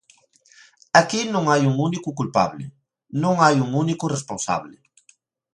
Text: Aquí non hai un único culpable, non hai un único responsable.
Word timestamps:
Aquí 1.01 1.21
non 1.33 1.43
hai 1.51 1.61
un 1.71 1.75
único 1.89 2.09
culpable, 2.19 2.65
non 3.23 3.35
hai 3.43 3.55
un 3.65 3.69
único 3.83 4.05
responsable. 4.15 4.75